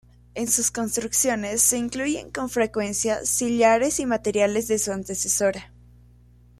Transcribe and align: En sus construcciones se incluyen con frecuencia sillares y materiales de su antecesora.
En 0.33 0.47
sus 0.47 0.71
construcciones 0.71 1.61
se 1.61 1.77
incluyen 1.77 2.31
con 2.31 2.49
frecuencia 2.49 3.23
sillares 3.23 3.99
y 3.99 4.07
materiales 4.07 4.67
de 4.67 4.79
su 4.79 4.91
antecesora. 4.91 5.71